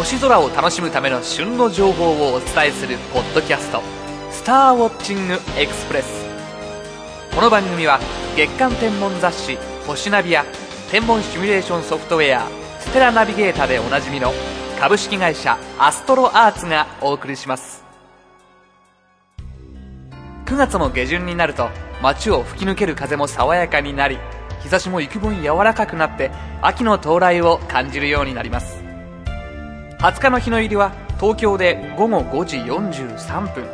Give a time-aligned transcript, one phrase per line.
[0.00, 3.82] 星空を楽しむための旬の情報をお伝えするポッドキャスト
[4.32, 6.24] 「スターウォッチングエクスプレス」
[7.36, 8.00] この番組は
[8.34, 10.46] 月間天文雑誌「星ナビ」や
[10.90, 12.46] 天文シミュレーションソフトウェア
[12.80, 14.32] 「ステラナビゲーター」でおなじみの
[14.80, 17.84] 株式会社アストロアーツがお送りします。
[20.46, 21.68] 9月も下旬になると
[22.00, 24.18] 街を吹き抜ける風も爽やかになり
[24.62, 26.30] 日差しも幾分柔らかくなって
[26.62, 28.79] 秋の到来を感じるようになります。
[30.00, 33.64] 20日の日の入りは東京で午後5時43分。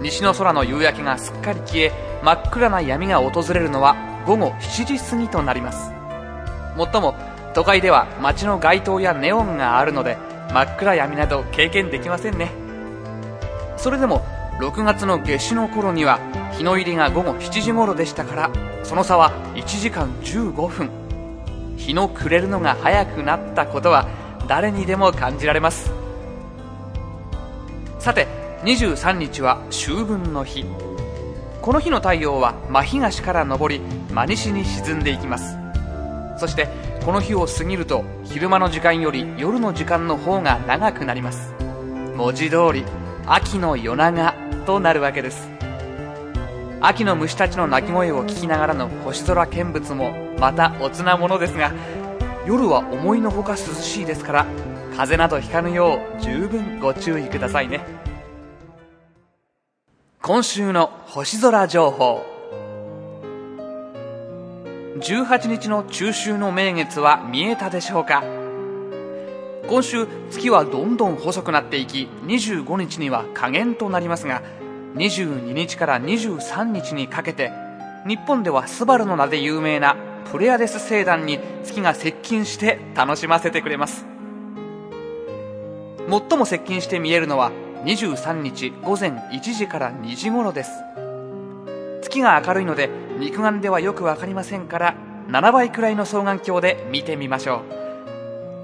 [0.00, 1.92] 西の空の夕焼けがすっかり消え
[2.22, 3.96] 真っ暗な闇が訪れるのは
[4.28, 5.90] 午後7時過ぎとなります。
[6.76, 7.16] もっとも
[7.52, 10.18] 都会では街の街灯やネオンがあるので
[10.54, 12.52] 真っ暗闇など経験できませんね。
[13.76, 14.24] それでも
[14.60, 16.20] 6月の夏至の頃には
[16.52, 18.50] 日の入りが午後7時頃でしたから
[18.84, 20.90] その差は1時間15分。
[21.76, 24.06] 日の暮れるのが早くなったことは
[24.50, 25.92] 誰にでも感じられます。
[28.00, 28.26] さて
[28.64, 30.64] 23日は秋分の日。
[31.62, 35.56] この日の太陽は真東から昇り真西に沈んでいきます。
[36.36, 36.66] そして
[37.04, 41.54] この日を過ぎると昼間の時間より夜の時間の方が長くなります。
[42.16, 42.84] 文字通り
[43.26, 44.34] 秋の夜長
[44.66, 45.48] となるわけです。
[46.80, 51.72] 秋の虫たちの鳴き声を聞きながらの星空見物もまたおつなものですが
[52.50, 54.44] 夜は思いのほか涼しいですから
[54.96, 57.80] 風邪などひかぬよう十分ご注意くださいね。
[60.20, 62.26] 今週の星空情報。
[64.96, 68.24] 18日の中秋の名月は見えたでしょうか。
[69.68, 74.42] 今週月はどんどん細くなっていき25日には下限となりますが
[74.96, 77.52] 22日から23日にかけて
[78.08, 84.06] 日本ではスバルの名で有名なプレアデス星団に月が接近して楽しませてくれます。
[86.08, 87.52] 最も接近して見えるのは
[87.84, 90.70] 23日午前1時から2時頃です。
[92.02, 94.94] 月が明るいので肉眼ではよく分かりませんから
[95.28, 97.62] 7倍くらいの双眼鏡で見てみましょ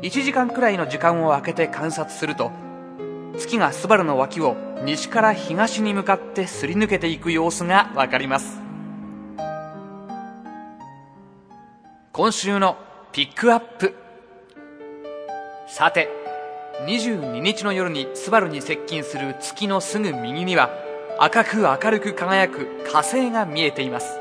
[0.03, 0.05] う。
[0.05, 2.50] 1時間くらいの時間を空けて観察すると
[3.39, 8.66] 月がスバルの脇を西から東に向かってすり抜けていく様子が分かります。
[12.16, 12.78] 今週の
[13.12, 13.94] ピックアップ。
[15.69, 16.09] さて
[16.87, 20.71] 22日の夜にスバルに接近する月のすぐ右には
[21.19, 24.19] 赤く明るく輝く火星が見えています。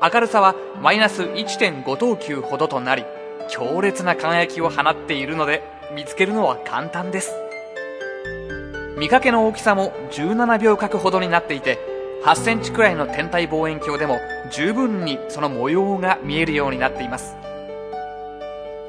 [0.00, 3.04] 明るさはマイナス1.5等級ほどとなり
[3.50, 5.62] 強烈な輝きを放っているので
[5.94, 7.34] 見つけるのは簡単です。
[8.96, 11.91] 見かけの大きさも17秒角ほどになっていて
[12.24, 14.20] 8センチくらいの天体望遠鏡でも
[14.52, 17.36] 十分にその模様が見えるようになっています。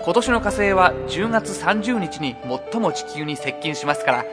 [0.04, 2.36] 今年の火星は10月30日に
[2.72, 4.26] 最も地球に接近しますから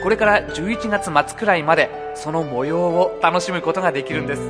[0.00, 4.40] これから11月末くらいまでその模様を楽しむことができるんです。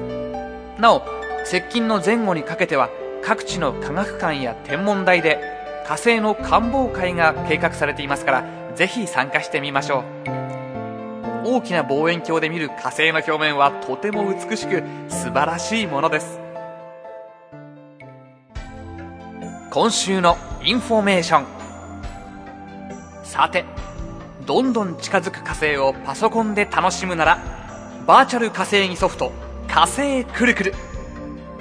[0.79, 1.03] なお
[1.45, 2.91] 接近の前後にかけては
[3.25, 5.41] 各地の科学館や天文台で
[5.87, 8.45] 火星の観望会が計画されていますから
[8.77, 10.05] ぜひ参加してみましょ
[10.35, 10.38] う。
[11.45, 16.41] 大きな望遠鏡で見る火星の表面はとても美しく素晴らしいものです。
[19.71, 21.47] 今週のインフォメーション。
[23.23, 23.65] さて
[24.47, 27.39] どんどん近づく火星をパソコンで楽しむなら
[28.07, 29.31] バーチャル火星儀ソフト
[29.69, 30.75] 火星くるくる。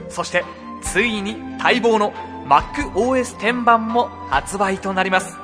[0.09, 0.43] そして
[0.81, 2.13] ついに待望の
[2.47, 5.35] MacOS10 版も発売となります。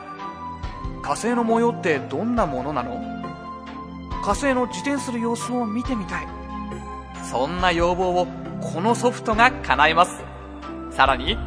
[1.01, 3.22] 火星の模様ってどんなものなの？
[4.23, 6.27] 火星の自転する様子を見てみたい。
[7.29, 8.27] そんな要望を
[8.61, 10.23] このソフトが叶えます。
[10.91, 11.37] さらに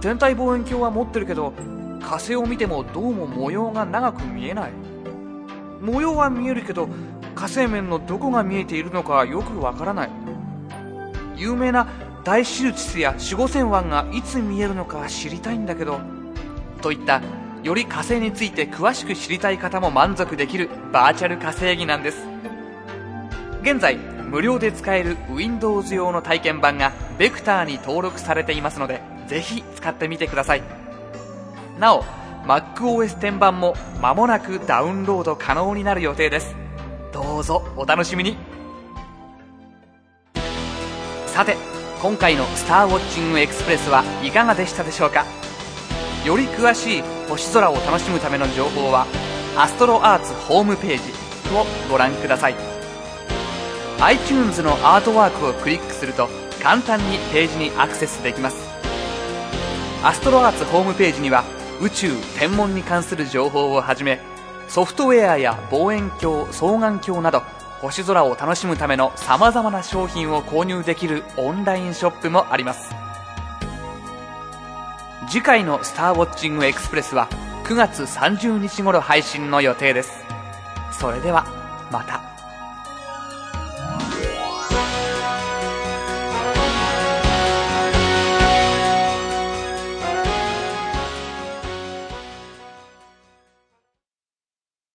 [0.00, 1.52] 天体望遠鏡は持ってるけど
[2.00, 4.72] 火星を見てもどうも模様が長く見えない。
[5.80, 6.88] 模様は見えるけど
[7.34, 10.10] 火星面のどこが見えているのかよくわからない。
[11.36, 11.88] 有名な
[12.22, 15.98] 大手術や守護線湾がいつ見えるのか知りたいんだけど。
[16.80, 17.20] といった
[17.64, 22.18] より火星について詳しく知りたい方も満足できるバーチャル火星儀なんです。
[23.62, 30.62] 現在無料で使える Windows 用の体験版がベクターに登録されていますのでぜひ使ってみてください。
[31.78, 32.04] なお
[32.44, 36.54] MacOS10 版も間もなくダウンロード可能になる予定です。
[37.14, 38.36] どうぞお楽しみに。
[41.28, 41.56] さて
[42.02, 45.24] 今回の「スターウォッチングエクスプレス」はいかがでしたでしょうか？
[46.26, 49.06] より詳しい星空を楽しむための情報は
[49.56, 51.02] アストロアーツホームページ
[51.54, 52.54] をご覧ください。
[54.00, 56.28] iTunes のアートワークをクリックすると
[56.62, 58.56] 簡単にページにアクセスできます。
[60.02, 61.44] アストロアーツホームページには
[61.80, 64.20] 宇宙天文に関する情報をはじめ
[64.68, 67.42] ソフトウェアや望遠鏡双眼鏡など
[67.80, 73.03] 星空を楽しむための様々な商品を購入できるオンラインショップもあります。
[75.28, 77.28] 次回の「スターウォッチングエクスプレス」は
[77.64, 80.24] 9月30日頃配信の予定です。
[80.92, 81.46] それでは
[81.90, 82.33] また。